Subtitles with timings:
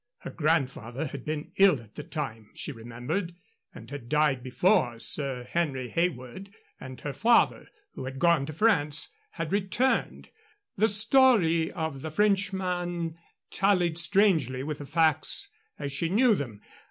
[0.21, 3.35] Her grandfather had been ill at the time, she remembered,
[3.71, 9.13] and had died before Sir Henry Heywood and her father who had gone to France
[9.33, 10.29] had returned.
[10.75, 13.15] The story of the Frenchman
[13.51, 16.61] tallied strangely with the facts as she knew them.